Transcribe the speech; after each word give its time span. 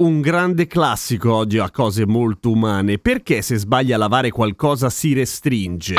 Un 0.00 0.20
grande 0.20 0.68
classico 0.68 1.34
oggi 1.34 1.58
a 1.58 1.72
cose 1.72 2.06
molto 2.06 2.50
umane. 2.50 2.98
Perché 2.98 3.42
se 3.42 3.56
sbaglia 3.56 3.96
a 3.96 3.98
lavare 3.98 4.30
qualcosa 4.30 4.90
si 4.90 5.12
restringe? 5.12 5.96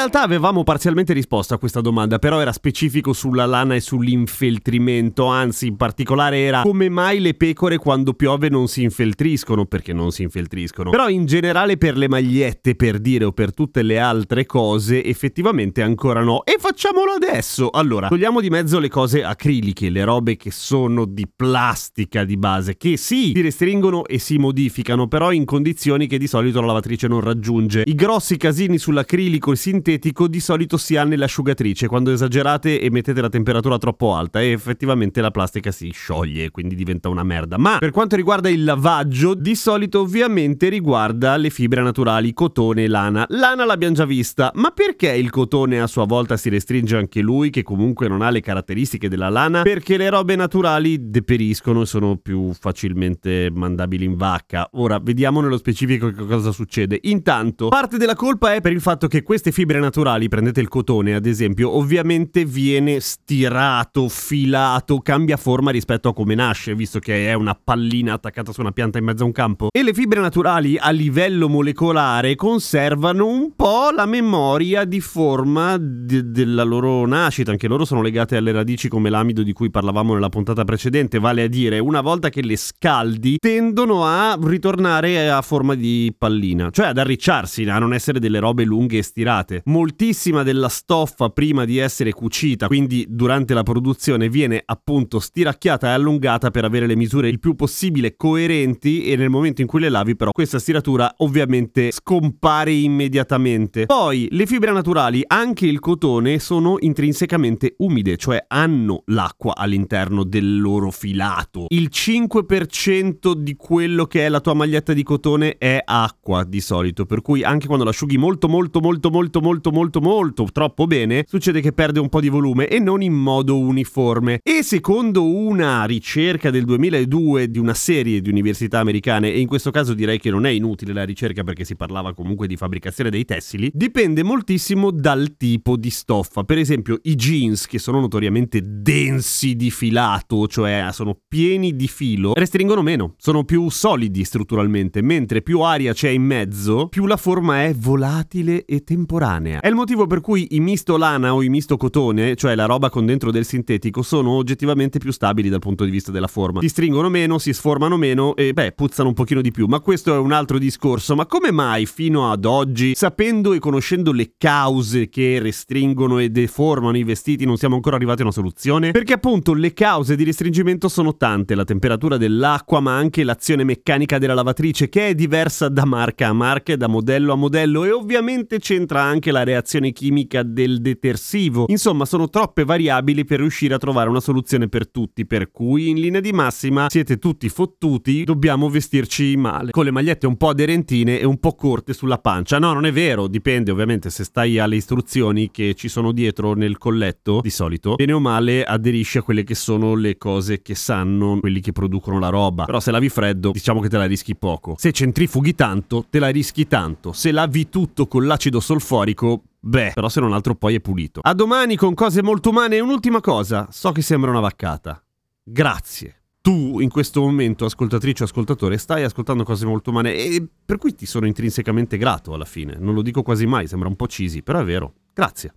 Realtà 0.00 0.22
avevamo 0.22 0.64
parzialmente 0.64 1.12
risposto 1.12 1.52
a 1.52 1.58
questa 1.58 1.82
domanda, 1.82 2.18
però 2.18 2.40
era 2.40 2.52
specifico 2.52 3.12
sulla 3.12 3.44
lana 3.44 3.74
e 3.74 3.80
sull'infeltrimento, 3.80 5.26
anzi 5.26 5.66
in 5.66 5.76
particolare 5.76 6.38
era 6.38 6.62
come 6.62 6.88
mai 6.88 7.20
le 7.20 7.34
pecore 7.34 7.76
quando 7.76 8.14
piove 8.14 8.48
non 8.48 8.66
si 8.66 8.82
infeltriscono, 8.82 9.66
perché 9.66 9.92
non 9.92 10.10
si 10.10 10.22
infeltriscono. 10.22 10.88
Però 10.88 11.08
in 11.10 11.26
generale 11.26 11.76
per 11.76 11.98
le 11.98 12.08
magliette, 12.08 12.76
per 12.76 12.98
dire 12.98 13.26
o 13.26 13.32
per 13.32 13.52
tutte 13.52 13.82
le 13.82 13.98
altre 13.98 14.46
cose, 14.46 15.04
effettivamente 15.04 15.82
ancora 15.82 16.22
no. 16.22 16.44
E 16.44 16.56
facciamolo 16.58 17.12
adesso! 17.12 17.68
Allora, 17.68 18.08
togliamo 18.08 18.40
di 18.40 18.48
mezzo 18.48 18.78
le 18.78 18.88
cose 18.88 19.22
acriliche, 19.22 19.90
le 19.90 20.04
robe 20.04 20.36
che 20.36 20.50
sono 20.50 21.04
di 21.04 21.28
plastica 21.28 22.24
di 22.24 22.38
base, 22.38 22.78
che 22.78 22.96
sì, 22.96 23.32
si 23.34 23.42
restringono 23.42 24.06
e 24.06 24.18
si 24.18 24.38
modificano, 24.38 25.08
però 25.08 25.30
in 25.30 25.44
condizioni 25.44 26.06
che 26.06 26.16
di 26.16 26.26
solito 26.26 26.60
la 26.60 26.68
lavatrice 26.68 27.06
non 27.06 27.20
raggiunge. 27.20 27.82
I 27.84 27.94
grossi 27.94 28.38
casini 28.38 28.78
sull'acrilico 28.78 29.54
sintetico 29.54 29.88
sintetico 29.90 30.28
di 30.28 30.38
solito 30.38 30.76
si 30.76 30.96
ha 30.96 31.02
nell'asciugatrice 31.02 31.88
quando 31.88 32.12
esagerate 32.12 32.80
e 32.80 32.90
mettete 32.90 33.20
la 33.20 33.28
temperatura 33.28 33.76
troppo 33.78 34.14
alta 34.14 34.40
e 34.40 34.52
effettivamente 34.52 35.20
la 35.20 35.32
plastica 35.32 35.72
si 35.72 35.90
scioglie, 35.90 36.50
quindi 36.50 36.76
diventa 36.76 37.08
una 37.08 37.24
merda. 37.24 37.58
Ma 37.58 37.78
per 37.78 37.90
quanto 37.90 38.14
riguarda 38.14 38.48
il 38.48 38.62
lavaggio, 38.62 39.34
di 39.34 39.56
solito 39.56 40.00
ovviamente 40.00 40.68
riguarda 40.68 41.36
le 41.36 41.50
fibre 41.50 41.82
naturali, 41.82 42.32
cotone 42.32 42.84
e 42.84 42.88
lana. 42.88 43.26
Lana 43.30 43.64
l'abbiamo 43.64 43.94
già 43.94 44.04
vista, 44.04 44.52
ma 44.54 44.70
perché 44.70 45.12
il 45.12 45.30
cotone 45.30 45.80
a 45.80 45.88
sua 45.88 46.04
volta 46.04 46.36
si 46.36 46.48
restringe 46.48 46.96
anche 46.96 47.20
lui, 47.20 47.50
che 47.50 47.64
comunque 47.64 48.06
non 48.06 48.22
ha 48.22 48.30
le 48.30 48.40
caratteristiche 48.40 49.08
della 49.08 49.28
lana? 49.28 49.62
Perché 49.62 49.96
le 49.96 50.08
robe 50.08 50.36
naturali 50.36 51.10
deperiscono 51.10 51.82
e 51.82 51.86
sono 51.86 52.16
più 52.16 52.52
facilmente 52.52 53.50
mandabili 53.52 54.04
in 54.04 54.16
vacca. 54.16 54.68
Ora, 54.74 55.00
vediamo 55.02 55.40
nello 55.40 55.56
specifico 55.56 56.12
che 56.12 56.24
cosa 56.24 56.52
succede. 56.52 56.98
Intanto, 57.02 57.68
parte 57.68 57.96
della 57.96 58.14
colpa 58.14 58.54
è 58.54 58.60
per 58.60 58.72
il 58.72 58.80
fatto 58.80 59.08
che 59.08 59.22
queste 59.24 59.50
fibre 59.50 59.79
naturali, 59.80 60.28
prendete 60.28 60.60
il 60.60 60.68
cotone 60.68 61.14
ad 61.14 61.26
esempio, 61.26 61.76
ovviamente 61.76 62.44
viene 62.44 63.00
stirato, 63.00 64.08
filato, 64.08 64.98
cambia 64.98 65.36
forma 65.36 65.70
rispetto 65.70 66.08
a 66.08 66.14
come 66.14 66.34
nasce, 66.34 66.74
visto 66.74 66.98
che 66.98 67.28
è 67.28 67.34
una 67.34 67.58
pallina 67.62 68.14
attaccata 68.14 68.52
su 68.52 68.60
una 68.60 68.72
pianta 68.72 68.98
in 68.98 69.04
mezzo 69.04 69.22
a 69.22 69.26
un 69.26 69.32
campo. 69.32 69.68
E 69.70 69.82
le 69.82 69.92
fibre 69.92 70.20
naturali 70.20 70.76
a 70.78 70.90
livello 70.90 71.48
molecolare 71.48 72.34
conservano 72.34 73.26
un 73.26 73.54
po' 73.54 73.90
la 73.94 74.06
memoria 74.06 74.84
di 74.84 75.00
forma 75.00 75.76
de- 75.78 76.30
della 76.30 76.62
loro 76.62 77.06
nascita, 77.06 77.50
anche 77.50 77.68
loro 77.68 77.84
sono 77.84 78.02
legate 78.02 78.36
alle 78.36 78.52
radici 78.52 78.88
come 78.88 79.10
l'amido 79.10 79.42
di 79.42 79.52
cui 79.52 79.70
parlavamo 79.70 80.14
nella 80.14 80.28
puntata 80.28 80.64
precedente, 80.64 81.18
vale 81.18 81.42
a 81.42 81.48
dire 81.48 81.78
una 81.78 82.00
volta 82.00 82.28
che 82.28 82.42
le 82.42 82.56
scaldi 82.56 83.36
tendono 83.38 84.04
a 84.04 84.38
ritornare 84.40 85.30
a 85.30 85.42
forma 85.42 85.74
di 85.74 86.14
pallina, 86.16 86.70
cioè 86.70 86.86
ad 86.86 86.98
arricciarsi, 86.98 87.64
a 87.64 87.78
non 87.78 87.94
essere 87.94 88.18
delle 88.18 88.38
robe 88.38 88.64
lunghe 88.64 88.98
e 88.98 89.02
stirate 89.02 89.62
moltissima 89.70 90.42
della 90.42 90.68
stoffa 90.68 91.30
prima 91.30 91.64
di 91.64 91.78
essere 91.78 92.12
cucita, 92.12 92.66
quindi 92.66 93.06
durante 93.08 93.54
la 93.54 93.62
produzione, 93.62 94.28
viene 94.28 94.60
appunto 94.64 95.20
stiracchiata 95.20 95.86
e 95.86 95.92
allungata 95.92 96.50
per 96.50 96.64
avere 96.64 96.86
le 96.86 96.96
misure 96.96 97.28
il 97.28 97.38
più 97.38 97.54
possibile 97.54 98.16
coerenti 98.16 99.04
e 99.04 99.16
nel 99.16 99.30
momento 99.30 99.60
in 99.60 99.68
cui 99.68 99.80
le 99.80 99.88
lavi 99.88 100.16
però 100.16 100.32
questa 100.32 100.58
stiratura 100.58 101.14
ovviamente 101.18 101.92
scompare 101.92 102.72
immediatamente. 102.72 103.86
Poi 103.86 104.26
le 104.32 104.46
fibre 104.46 104.72
naturali, 104.72 105.22
anche 105.24 105.66
il 105.66 105.78
cotone, 105.78 106.40
sono 106.40 106.76
intrinsecamente 106.80 107.74
umide, 107.78 108.16
cioè 108.16 108.44
hanno 108.48 109.04
l'acqua 109.06 109.54
all'interno 109.54 110.24
del 110.24 110.60
loro 110.60 110.90
filato. 110.90 111.66
Il 111.68 111.90
5% 111.92 113.34
di 113.34 113.54
quello 113.54 114.06
che 114.06 114.26
è 114.26 114.28
la 114.28 114.40
tua 114.40 114.54
maglietta 114.54 114.92
di 114.92 115.04
cotone 115.04 115.56
è 115.58 115.80
acqua 115.84 116.42
di 116.42 116.60
solito, 116.60 117.06
per 117.06 117.22
cui 117.22 117.44
anche 117.44 117.66
quando 117.68 117.84
l'asciughi 117.84 118.16
molto 118.16 118.48
molto 118.48 118.80
molto 118.80 119.10
molto 119.10 119.40
molto 119.40 119.59
molto 119.68 120.00
molto 120.00 120.00
molto 120.00 120.48
troppo 120.50 120.86
bene, 120.86 121.24
succede 121.28 121.60
che 121.60 121.72
perde 121.72 122.00
un 122.00 122.08
po' 122.08 122.20
di 122.20 122.30
volume 122.30 122.68
e 122.68 122.78
non 122.78 123.02
in 123.02 123.12
modo 123.12 123.58
uniforme. 123.58 124.40
E 124.42 124.62
secondo 124.62 125.24
una 125.24 125.84
ricerca 125.84 126.50
del 126.50 126.64
2002 126.64 127.50
di 127.50 127.58
una 127.58 127.74
serie 127.74 128.22
di 128.22 128.30
università 128.30 128.78
americane, 128.78 129.32
e 129.32 129.40
in 129.40 129.46
questo 129.46 129.70
caso 129.70 129.92
direi 129.92 130.18
che 130.18 130.30
non 130.30 130.46
è 130.46 130.50
inutile 130.50 130.94
la 130.94 131.04
ricerca 131.04 131.44
perché 131.44 131.64
si 131.64 131.76
parlava 131.76 132.14
comunque 132.14 132.46
di 132.46 132.56
fabbricazione 132.56 133.10
dei 133.10 133.24
tessili, 133.24 133.70
dipende 133.74 134.22
moltissimo 134.22 134.90
dal 134.90 135.36
tipo 135.36 135.76
di 135.76 135.90
stoffa. 135.90 136.44
Per 136.44 136.58
esempio 136.58 136.98
i 137.02 137.14
jeans, 137.14 137.66
che 137.66 137.78
sono 137.78 138.00
notoriamente 138.00 138.60
densi 138.64 139.56
di 139.56 139.70
filato, 139.70 140.46
cioè 140.46 140.88
sono 140.92 141.18
pieni 141.28 141.76
di 141.76 141.88
filo, 141.88 142.32
restringono 142.34 142.82
meno, 142.82 143.14
sono 143.18 143.44
più 143.44 143.68
solidi 143.68 144.24
strutturalmente, 144.24 145.02
mentre 145.02 145.42
più 145.42 145.60
aria 145.60 145.92
c'è 145.92 146.08
in 146.08 146.22
mezzo, 146.22 146.88
più 146.88 147.06
la 147.06 147.16
forma 147.16 147.64
è 147.64 147.74
volatile 147.74 148.64
e 148.64 148.82
temporanea 148.84 149.49
temporanea. 149.50 149.60
È 149.60 149.68
il 149.68 149.74
motivo 149.74 150.06
per 150.06 150.20
cui 150.20 150.46
i 150.50 150.60
misto 150.60 150.96
lana 150.96 151.34
o 151.34 151.42
i 151.42 151.48
misto 151.48 151.76
cotone, 151.76 152.36
cioè 152.36 152.54
la 152.54 152.66
roba 152.66 152.90
con 152.90 153.06
dentro 153.06 153.30
del 153.30 153.44
sintetico, 153.44 154.02
sono 154.02 154.30
oggettivamente 154.32 154.98
più 154.98 155.12
stabili 155.12 155.48
dal 155.48 155.58
punto 155.58 155.84
di 155.84 155.90
vista 155.90 156.12
della 156.12 156.26
forma. 156.26 156.60
Si 156.60 156.68
stringono 156.68 157.08
meno, 157.08 157.38
si 157.38 157.52
sformano 157.52 157.96
meno 157.96 158.36
e 158.36 158.52
beh, 158.52 158.72
puzzano 158.72 159.08
un 159.08 159.14
pochino 159.14 159.40
di 159.40 159.50
più, 159.50 159.66
ma 159.66 159.80
questo 159.80 160.14
è 160.14 160.18
un 160.18 160.32
altro 160.32 160.58
discorso. 160.58 161.14
Ma 161.14 161.26
come 161.26 161.50
mai 161.50 161.86
fino 161.86 162.30
ad 162.30 162.44
oggi, 162.44 162.94
sapendo 162.94 163.52
e 163.52 163.58
conoscendo 163.58 164.12
le 164.12 164.32
cause 164.38 165.08
che 165.08 165.38
restringono 165.40 166.18
e 166.18 166.30
deformano 166.30 166.96
i 166.96 167.04
vestiti, 167.04 167.44
non 167.44 167.56
siamo 167.56 167.74
ancora 167.74 167.96
arrivati 167.96 168.20
a 168.20 168.24
una 168.24 168.32
soluzione? 168.32 168.90
Perché 168.90 169.14
appunto 169.14 169.54
le 169.54 169.72
cause 169.72 170.16
di 170.16 170.24
restringimento 170.24 170.88
sono 170.88 171.16
tante, 171.16 171.54
la 171.54 171.64
temperatura 171.64 172.16
dell'acqua, 172.16 172.80
ma 172.80 172.96
anche 172.96 173.24
l'azione 173.24 173.64
meccanica 173.64 174.18
della 174.18 174.34
lavatrice 174.34 174.88
che 174.88 175.08
è 175.08 175.14
diversa 175.14 175.68
da 175.68 175.84
marca 175.84 176.28
a 176.28 176.32
marca, 176.32 176.76
da 176.76 176.86
modello 176.86 177.32
a 177.32 177.36
modello 177.36 177.84
e 177.84 177.90
ovviamente 177.90 178.58
c'entra 178.58 179.02
anche 179.02 179.32
la 179.32 179.39
la 179.40 179.44
reazione 179.44 179.92
chimica 179.92 180.42
del 180.42 180.80
detersivo. 180.80 181.64
Insomma, 181.68 182.04
sono 182.04 182.28
troppe 182.28 182.64
variabili 182.64 183.24
per 183.24 183.40
riuscire 183.40 183.74
a 183.74 183.78
trovare 183.78 184.08
una 184.08 184.20
soluzione 184.20 184.68
per 184.68 184.88
tutti, 184.88 185.26
per 185.26 185.50
cui 185.50 185.88
in 185.88 186.00
linea 186.00 186.20
di 186.20 186.32
massima 186.32 186.88
siete 186.88 187.18
tutti 187.18 187.48
fottuti, 187.48 188.24
dobbiamo 188.24 188.68
vestirci 188.68 189.36
male, 189.36 189.70
con 189.70 189.84
le 189.84 189.90
magliette 189.90 190.26
un 190.26 190.36
po' 190.36 190.48
aderentine 190.50 191.18
e 191.18 191.24
un 191.24 191.38
po' 191.38 191.54
corte 191.54 191.92
sulla 191.92 192.18
pancia. 192.18 192.58
No, 192.58 192.72
non 192.72 192.86
è 192.86 192.92
vero, 192.92 193.26
dipende 193.26 193.70
ovviamente 193.70 194.10
se 194.10 194.24
stai 194.24 194.58
alle 194.58 194.76
istruzioni 194.76 195.50
che 195.50 195.74
ci 195.74 195.88
sono 195.88 196.12
dietro 196.12 196.54
nel 196.54 196.78
colletto, 196.78 197.40
di 197.40 197.50
solito, 197.50 197.94
bene 197.94 198.12
o 198.12 198.20
male 198.20 198.64
aderisci 198.64 199.18
a 199.18 199.22
quelle 199.22 199.44
che 199.44 199.54
sono 199.54 199.94
le 199.94 200.18
cose 200.18 200.60
che 200.62 200.74
sanno 200.74 201.38
quelli 201.40 201.60
che 201.60 201.72
producono 201.72 202.18
la 202.18 202.28
roba. 202.28 202.64
Però 202.64 202.80
se 202.80 202.90
lavi 202.90 203.08
freddo, 203.08 203.50
diciamo 203.52 203.80
che 203.80 203.88
te 203.88 203.96
la 203.96 204.06
rischi 204.06 204.36
poco. 204.36 204.74
Se 204.78 204.92
centrifughi 204.92 205.54
tanto, 205.54 206.04
te 206.10 206.18
la 206.18 206.28
rischi 206.28 206.66
tanto. 206.66 207.12
Se 207.12 207.32
lavi 207.32 207.68
tutto 207.68 208.06
con 208.06 208.26
l'acido 208.26 208.60
solforico, 208.60 209.29
Beh, 209.60 209.92
però 209.94 210.08
se 210.08 210.20
non 210.20 210.32
altro 210.32 210.54
poi 210.54 210.74
è 210.74 210.80
pulito. 210.80 211.20
A 211.22 211.34
domani 211.34 211.76
con 211.76 211.94
cose 211.94 212.22
molto 212.22 212.50
umane 212.50 212.76
e 212.76 212.80
un'ultima 212.80 213.20
cosa. 213.20 213.68
So 213.70 213.92
che 213.92 214.02
sembra 214.02 214.30
una 214.30 214.40
vaccata. 214.40 215.02
Grazie. 215.42 216.16
Tu 216.40 216.80
in 216.80 216.88
questo 216.88 217.20
momento, 217.20 217.66
ascoltatrice 217.66 218.22
o 218.22 218.26
ascoltatore, 218.26 218.78
stai 218.78 219.04
ascoltando 219.04 219.44
cose 219.44 219.66
molto 219.66 219.90
umane 219.90 220.14
e 220.14 220.48
per 220.64 220.78
cui 220.78 220.94
ti 220.94 221.04
sono 221.04 221.26
intrinsecamente 221.26 221.98
grato 221.98 222.32
alla 222.32 222.46
fine. 222.46 222.76
Non 222.78 222.94
lo 222.94 223.02
dico 223.02 223.22
quasi 223.22 223.44
mai, 223.44 223.66
sembra 223.66 223.88
un 223.88 223.96
po' 223.96 224.06
cheesy, 224.06 224.42
però 224.42 224.60
è 224.60 224.64
vero. 224.64 224.94
Grazie. 225.12 225.54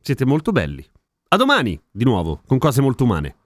Siete 0.00 0.24
molto 0.24 0.52
belli. 0.52 0.86
A 1.32 1.36
domani, 1.36 1.80
di 1.90 2.04
nuovo, 2.04 2.40
con 2.46 2.58
cose 2.58 2.80
molto 2.80 3.04
umane. 3.04 3.36